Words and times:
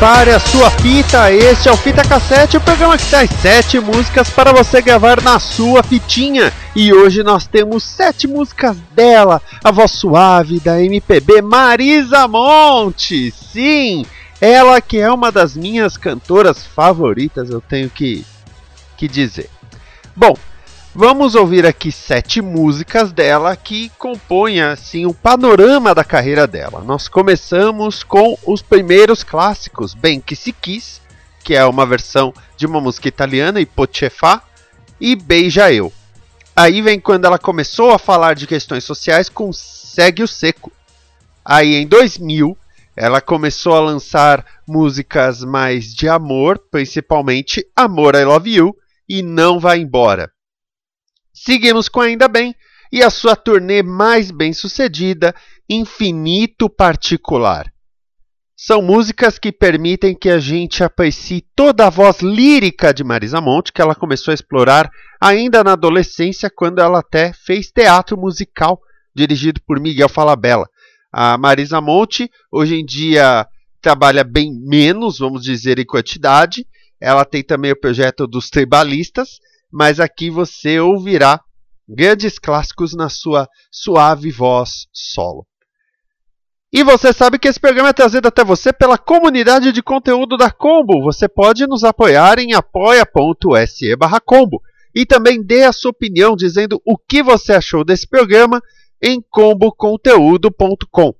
Prepare 0.00 0.32
a 0.32 0.40
sua 0.40 0.70
fita, 0.70 1.30
este 1.30 1.68
é 1.68 1.72
o 1.72 1.76
Fita 1.76 2.02
Cassete, 2.02 2.56
o 2.56 2.60
programa 2.62 2.96
que 2.96 3.04
traz 3.04 3.28
sete 3.42 3.78
músicas 3.78 4.30
para 4.30 4.50
você 4.50 4.80
gravar 4.80 5.20
na 5.20 5.38
sua 5.38 5.82
fitinha. 5.82 6.50
E 6.74 6.90
hoje 6.90 7.22
nós 7.22 7.46
temos 7.46 7.84
sete 7.84 8.26
músicas 8.26 8.78
dela, 8.94 9.42
a 9.62 9.70
voz 9.70 9.90
suave 9.90 10.58
da 10.58 10.82
MPB 10.82 11.42
Marisa 11.42 12.26
Monte. 12.26 13.30
Sim, 13.30 14.06
ela 14.40 14.80
que 14.80 14.98
é 14.98 15.12
uma 15.12 15.30
das 15.30 15.54
minhas 15.54 15.98
cantoras 15.98 16.64
favoritas, 16.64 17.50
eu 17.50 17.60
tenho 17.60 17.90
que, 17.90 18.24
que 18.96 19.06
dizer. 19.06 19.50
Bom, 20.16 20.34
Vamos 20.92 21.36
ouvir 21.36 21.64
aqui 21.64 21.92
sete 21.92 22.42
músicas 22.42 23.12
dela 23.12 23.54
que 23.54 23.90
compõem 23.90 24.60
assim 24.60 25.06
o 25.06 25.14
panorama 25.14 25.94
da 25.94 26.02
carreira 26.02 26.48
dela. 26.48 26.82
Nós 26.82 27.06
começamos 27.06 28.02
com 28.02 28.36
os 28.44 28.60
primeiros 28.60 29.22
clássicos, 29.22 29.94
Bem 29.94 30.20
Que 30.20 30.34
Se 30.34 30.52
Quis, 30.52 31.00
que 31.44 31.54
é 31.54 31.64
uma 31.64 31.86
versão 31.86 32.34
de 32.56 32.66
uma 32.66 32.80
música 32.80 33.06
italiana, 33.06 33.60
Ipotefá, 33.60 34.42
e 35.00 35.14
Beija 35.14 35.72
Eu. 35.72 35.92
Aí 36.56 36.82
vem 36.82 36.98
quando 36.98 37.24
ela 37.24 37.38
começou 37.38 37.92
a 37.92 37.98
falar 37.98 38.34
de 38.34 38.48
questões 38.48 38.82
sociais 38.82 39.28
com 39.28 39.52
Segue 39.52 40.24
o 40.24 40.28
Seco. 40.28 40.72
Aí 41.44 41.76
em 41.76 41.86
2000 41.86 42.58
ela 42.96 43.20
começou 43.20 43.74
a 43.74 43.80
lançar 43.80 44.44
músicas 44.66 45.44
mais 45.44 45.94
de 45.94 46.08
amor, 46.08 46.60
principalmente 46.68 47.64
Amor 47.76 48.16
I 48.16 48.24
Love 48.24 48.52
You 48.52 48.76
e 49.08 49.22
Não 49.22 49.60
Vai 49.60 49.78
Embora. 49.78 50.32
Seguimos 51.42 51.88
com 51.88 52.02
Ainda 52.02 52.28
Bem 52.28 52.54
e 52.92 53.02
a 53.02 53.08
sua 53.08 53.34
turnê 53.34 53.82
mais 53.82 54.30
bem 54.30 54.52
sucedida, 54.52 55.34
Infinito 55.70 56.68
Particular. 56.68 57.72
São 58.54 58.82
músicas 58.82 59.38
que 59.38 59.50
permitem 59.50 60.14
que 60.14 60.28
a 60.28 60.38
gente 60.38 60.84
aprecie 60.84 61.42
toda 61.56 61.86
a 61.86 61.90
voz 61.90 62.20
lírica 62.20 62.92
de 62.92 63.02
Marisa 63.02 63.40
Monte, 63.40 63.72
que 63.72 63.80
ela 63.80 63.94
começou 63.94 64.32
a 64.32 64.34
explorar 64.34 64.90
ainda 65.18 65.64
na 65.64 65.72
adolescência, 65.72 66.50
quando 66.54 66.78
ela 66.78 66.98
até 66.98 67.32
fez 67.32 67.72
teatro 67.72 68.18
musical, 68.18 68.78
dirigido 69.14 69.62
por 69.66 69.80
Miguel 69.80 70.10
Falabella. 70.10 70.68
A 71.10 71.38
Marisa 71.38 71.80
Monte, 71.80 72.30
hoje 72.52 72.74
em 72.74 72.84
dia, 72.84 73.48
trabalha 73.80 74.24
bem 74.24 74.52
menos, 74.52 75.18
vamos 75.18 75.42
dizer, 75.42 75.78
em 75.78 75.86
quantidade. 75.86 76.66
Ela 77.00 77.24
tem 77.24 77.42
também 77.42 77.72
o 77.72 77.80
projeto 77.80 78.26
dos 78.26 78.50
tribalistas, 78.50 79.40
mas 79.72 80.00
aqui 80.00 80.30
você 80.30 80.80
ouvirá 80.80 81.40
grandes 81.88 82.38
clássicos 82.38 82.94
na 82.94 83.08
sua 83.08 83.48
suave 83.70 84.30
voz 84.30 84.86
solo. 84.92 85.46
E 86.72 86.84
você 86.84 87.12
sabe 87.12 87.36
que 87.38 87.48
esse 87.48 87.58
programa 87.58 87.88
é 87.88 87.92
trazido 87.92 88.28
até 88.28 88.44
você 88.44 88.72
pela 88.72 88.96
comunidade 88.96 89.72
de 89.72 89.82
conteúdo 89.82 90.36
da 90.36 90.52
Combo. 90.52 91.02
Você 91.02 91.28
pode 91.28 91.66
nos 91.66 91.82
apoiar 91.82 92.38
em 92.38 92.54
apoia.se 92.54 93.96
combo 94.24 94.62
e 94.94 95.04
também 95.04 95.42
dê 95.42 95.64
a 95.64 95.72
sua 95.72 95.90
opinião 95.90 96.36
dizendo 96.36 96.80
o 96.86 96.96
que 96.96 97.24
você 97.24 97.54
achou 97.54 97.84
desse 97.84 98.06
programa 98.08 98.62
em 99.02 99.20
comboconteúdo.com. 99.20 101.14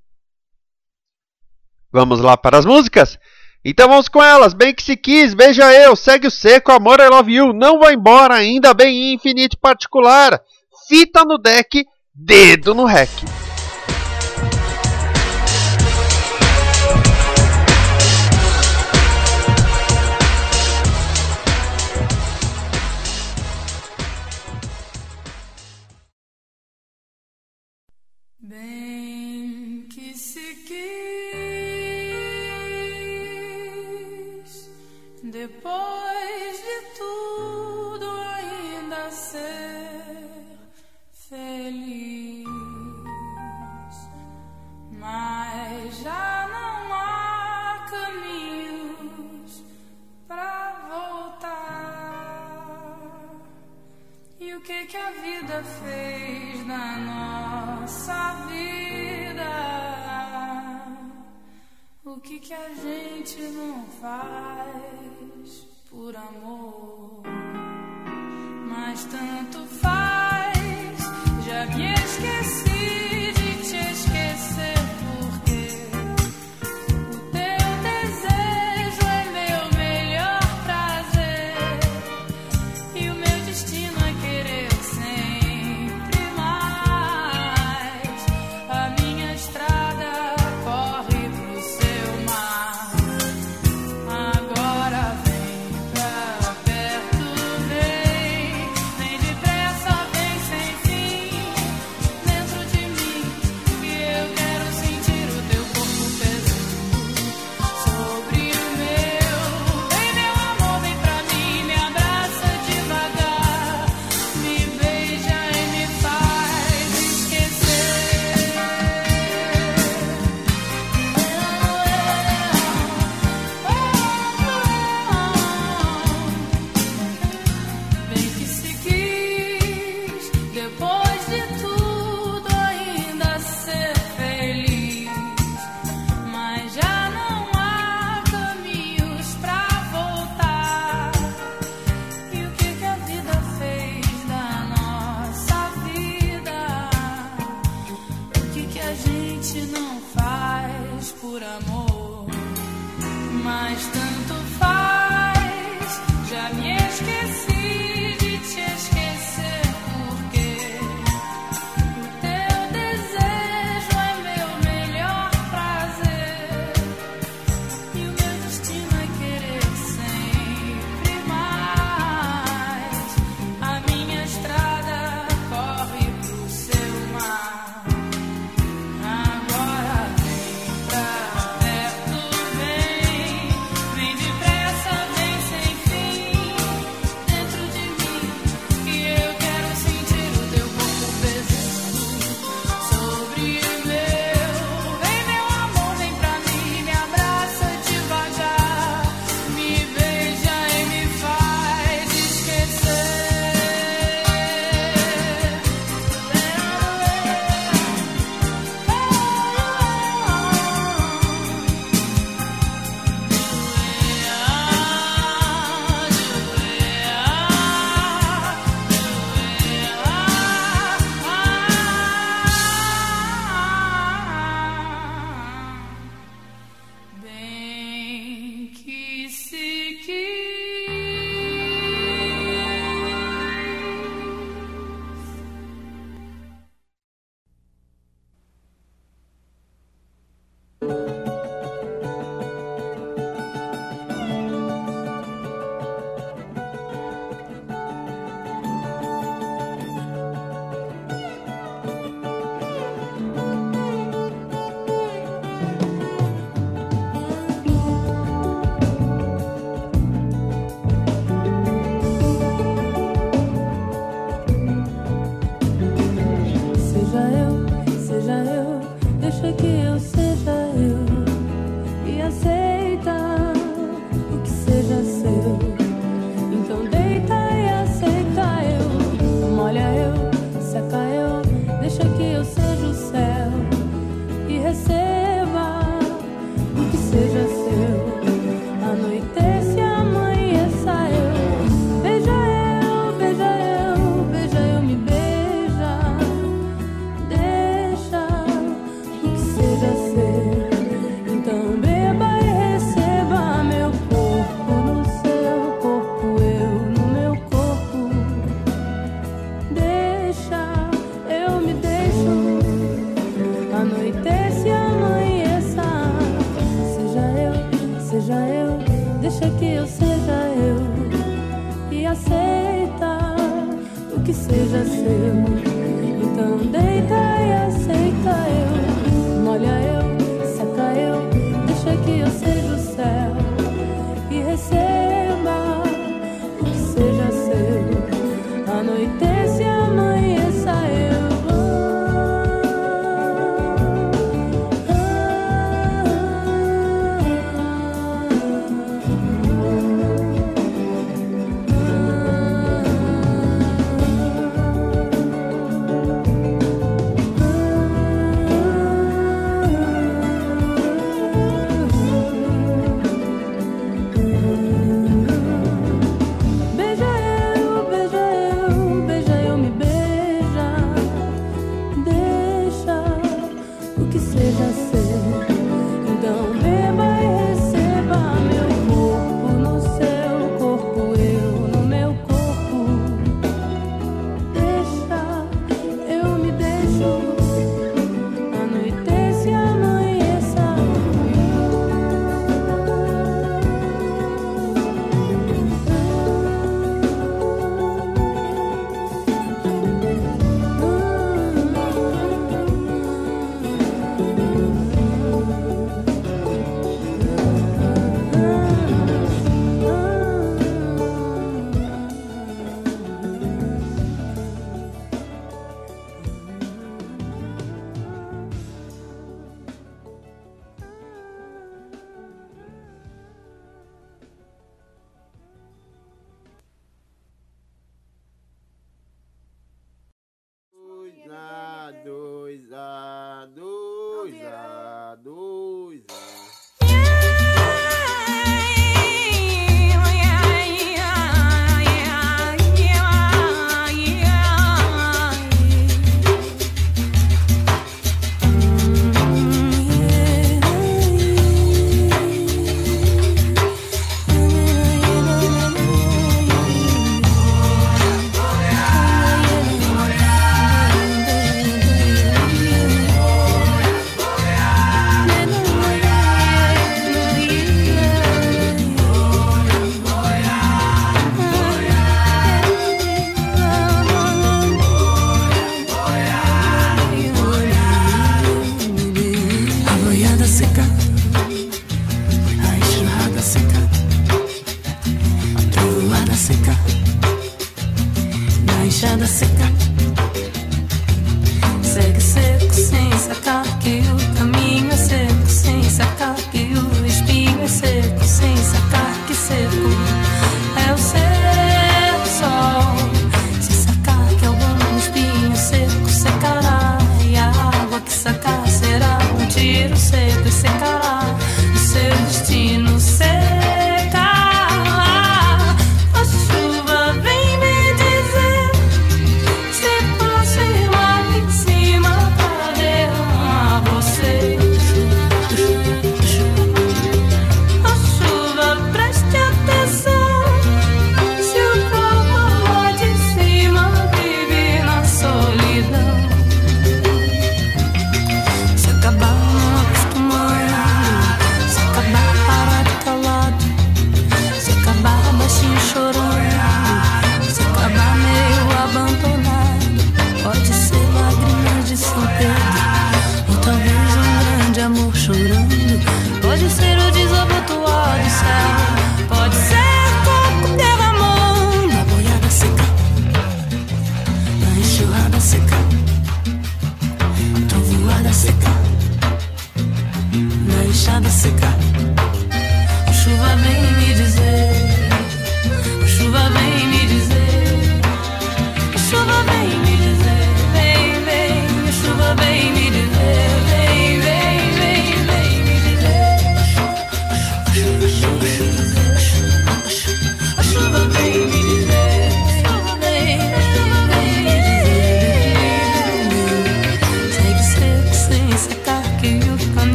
Vamos 1.93 2.21
lá 2.21 2.37
para 2.37 2.59
as 2.59 2.65
músicas? 2.65 3.19
Então 3.65 3.89
vamos 3.89 4.09
com 4.09 4.23
elas. 4.23 4.55
Bem 4.55 4.75
que 4.75 4.83
se 4.83 4.97
quis, 4.97 5.35
beija 5.35 5.73
eu, 5.73 5.95
segue 5.95 6.27
o 6.27 6.31
seco, 6.31 6.73
amor, 6.73 6.99
I 6.99 7.09
love 7.09 7.33
you. 7.33 7.53
Não 7.53 7.79
vai 7.79 7.95
embora, 7.95 8.35
ainda 8.35 8.73
bem 8.73 9.13
infinito 9.13 9.59
particular. 9.59 10.41
Fita 10.89 11.25
no 11.25 11.37
deck, 11.37 11.85
dedo 12.15 12.75
no 12.75 12.85
rec. 12.85 13.11
Bem 28.43 28.90
The 35.31 35.47
boy 35.63 35.90
wish. 65.37 65.80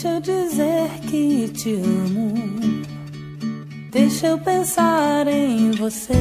Deixa 0.00 0.14
eu 0.14 0.20
dizer 0.20 0.90
que 1.10 1.48
te 1.48 1.74
amo. 1.74 2.32
Deixa 3.90 4.28
eu 4.28 4.38
pensar 4.38 5.26
em 5.26 5.72
você. 5.72 6.14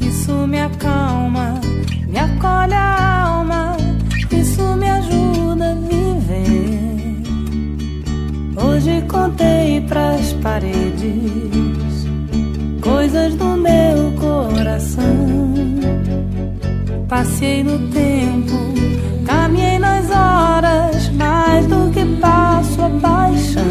Isso 0.00 0.46
me 0.46 0.60
acalma, 0.60 1.60
me 2.06 2.16
acolhe 2.16 2.74
a 2.74 3.24
alma. 3.24 3.76
Isso 4.30 4.62
me 4.76 4.88
ajuda 4.88 5.72
a 5.72 5.74
viver. 5.74 7.22
Hoje 8.56 9.02
contei 9.08 9.80
pras 9.80 10.32
paredes 10.34 12.06
coisas 12.80 13.34
do 13.34 13.56
meu 13.56 14.12
coração. 14.20 15.54
Passei 17.08 17.64
no 17.64 17.90
tempo, 17.90 18.73
passo 22.84 22.84
a 22.84 23.00
paixão. 23.00 23.62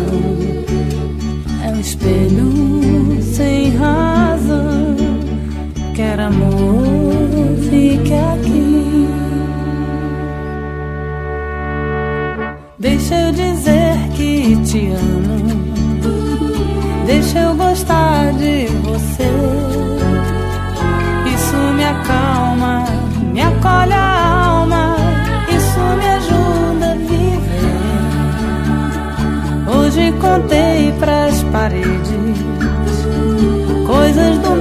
É 1.63 1.71
um 1.71 1.79
espelho 1.79 3.21
sem 3.21 3.75
razão. 3.77 4.95
Quer 5.95 6.19
amor, 6.19 7.57
fique 7.69 8.13
aqui. 8.13 9.07
Deixa 12.79 13.15
eu 13.15 13.31
dizer 13.31 13.97
que 14.15 14.55
te 14.65 14.87
amo. 14.87 15.63
Deixa 17.05 17.39
eu 17.39 17.55
gostar 17.55 18.33
de 18.33 18.67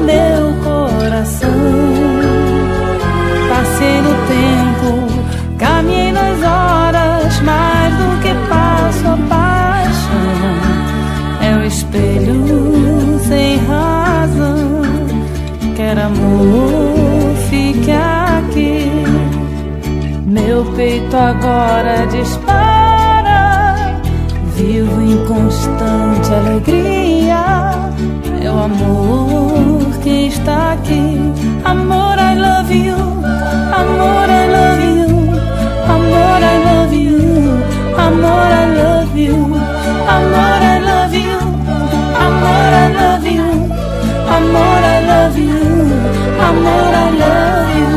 meu 0.02 0.52
coração. 0.64 1.50
Passei 3.48 4.00
no 4.02 4.14
tempo, 4.26 5.56
caminhei 5.58 6.12
nas 6.12 6.38
horas, 6.42 7.40
mais 7.40 7.94
do 7.94 8.20
que 8.22 8.34
passo 8.48 9.08
a 9.08 9.16
paixão. 9.28 10.42
É 11.40 11.56
o 11.56 11.64
espelho 11.64 13.20
sem 13.28 13.58
razão. 13.66 14.82
Quer 15.76 15.98
amor, 15.98 17.34
fique 17.48 17.90
aqui. 17.90 18.90
Meu 20.26 20.64
peito 20.76 21.16
agora 21.16 22.06
dispara. 22.06 22.72
Vivo 24.56 25.00
em 25.00 25.24
constante 25.26 26.32
alegria. 26.32 27.72
O 28.44 28.64
amor 28.64 29.41
está 30.32 30.72
aqui. 30.72 31.32
Amor, 31.64 32.18
I 32.18 32.34
love 32.36 32.70
you. 32.72 32.94
Amor, 32.94 34.28
I 34.28 34.46
love 34.48 34.82
you. 34.82 35.06
Amor, 35.88 36.42
I 36.42 36.58
love 36.64 36.94
you. 36.94 37.20
Amor, 37.96 38.50
I 38.50 38.66
love 38.74 39.16
you. 39.16 39.36
Amor, 40.08 40.60
I 40.62 40.78
love 40.80 41.14
you. 41.14 41.38
Amor, 42.24 42.72
I 42.72 42.88
love 43.00 43.26
you. 43.26 43.48
Amor, 44.36 44.82
I 44.82 45.00
love 45.06 45.38
you. 45.38 45.62
Amor, 46.48 46.94
I 46.94 47.10
love 47.22 47.70
you. 47.78 47.92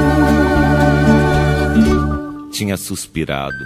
Tinha 2.51 2.77
suspirado, 2.77 3.65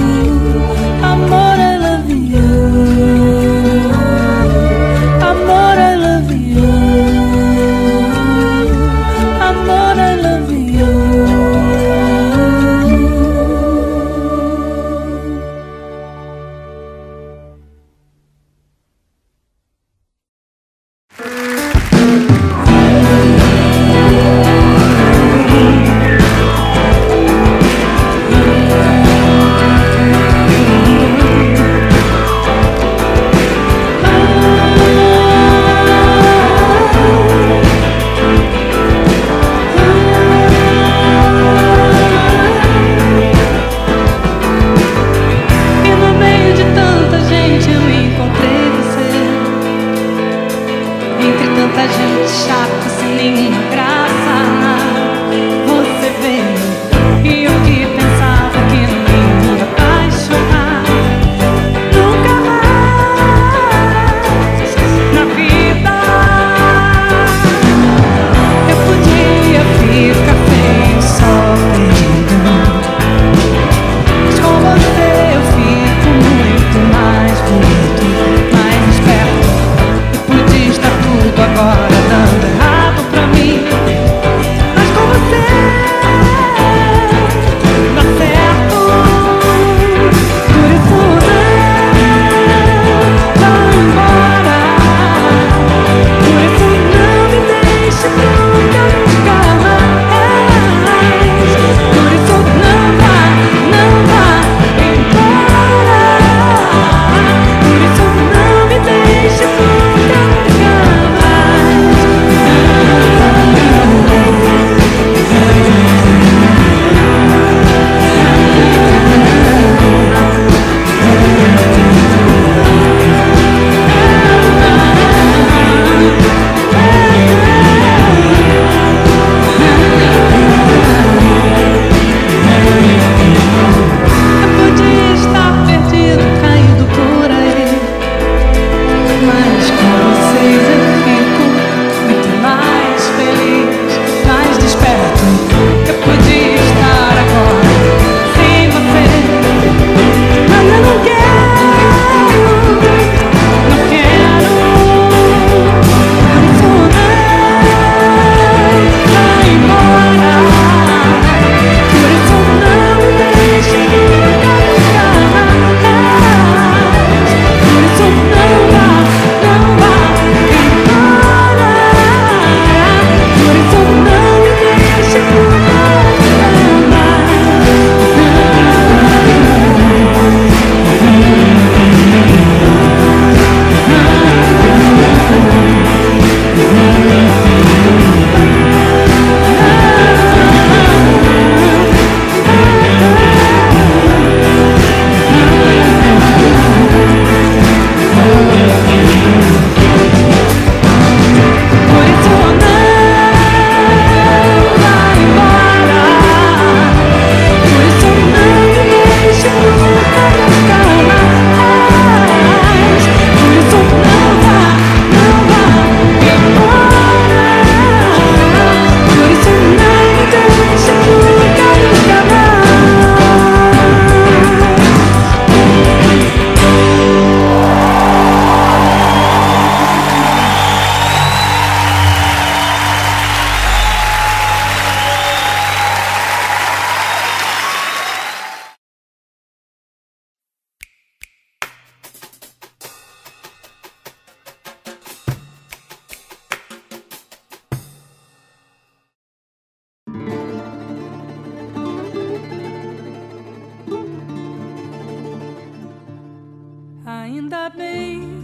bem 257.69 258.41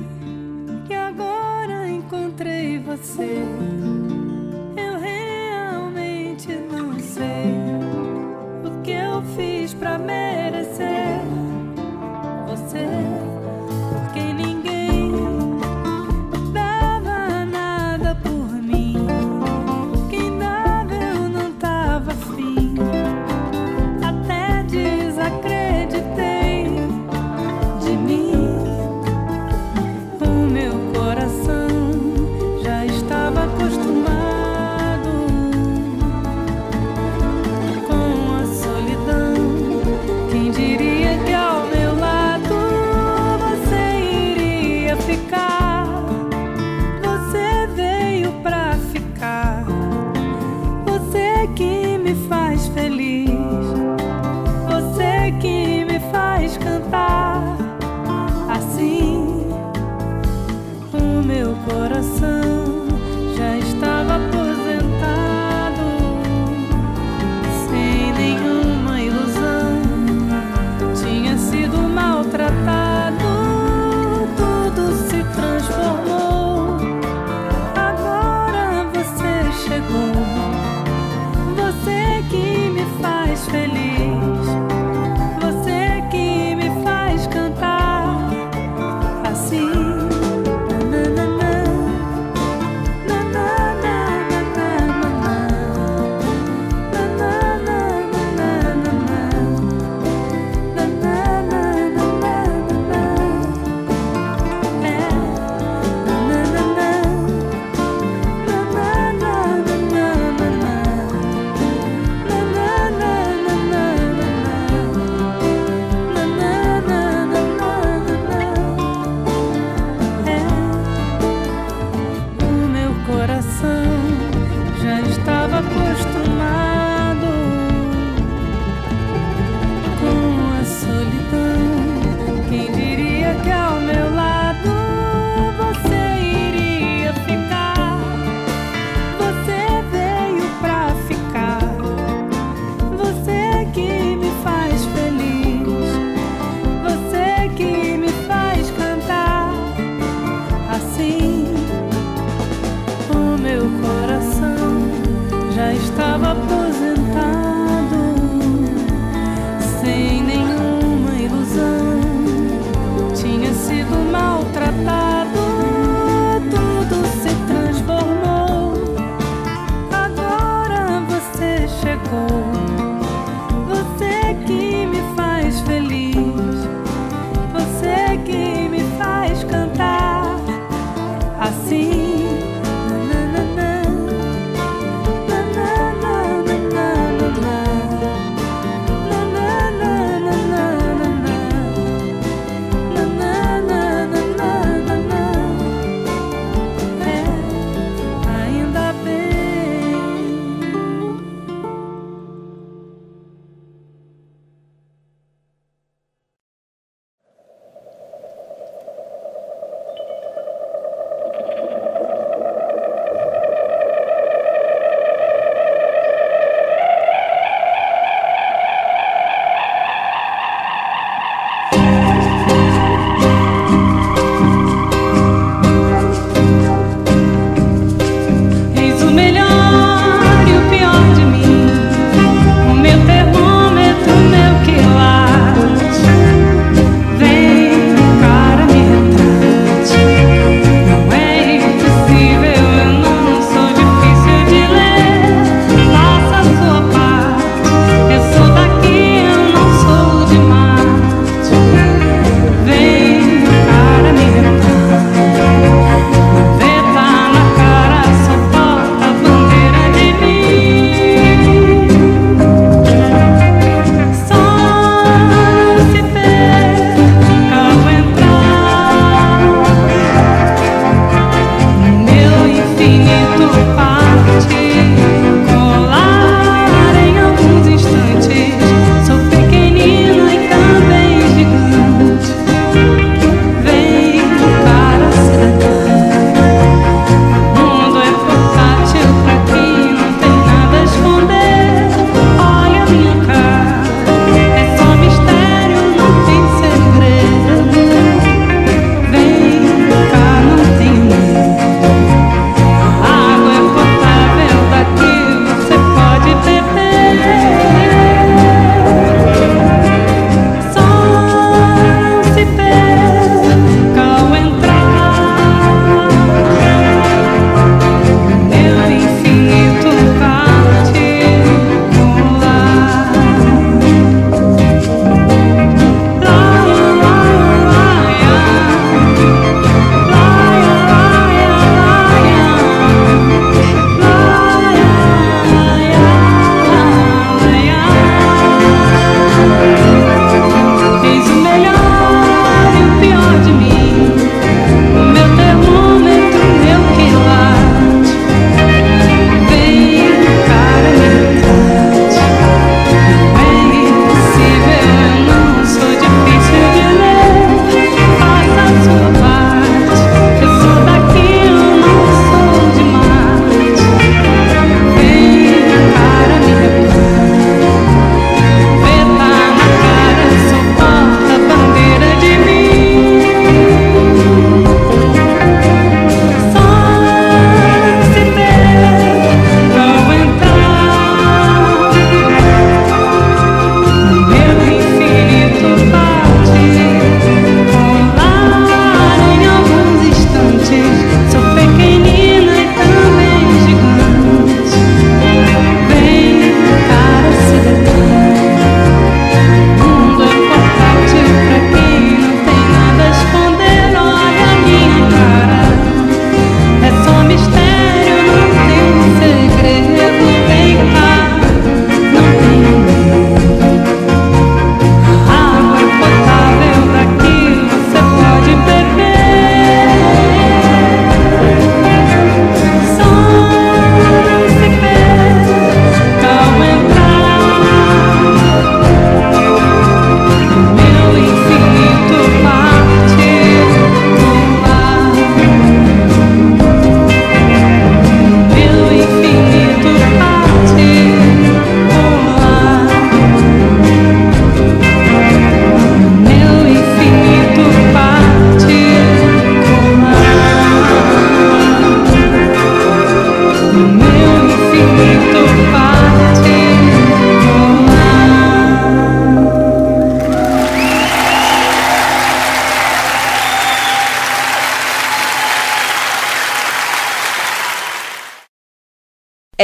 que 0.85 0.93
agora 0.93 1.87
encontrei 1.87 2.79
você. 2.79 3.43
Eu 4.77 4.99
realmente 4.99 6.53
não 6.71 6.99
sei 6.99 7.55
o 8.63 8.81
que 8.81 8.91
eu 8.91 9.21
fiz 9.35 9.73
pra 9.73 9.97
merecer. 9.97 10.26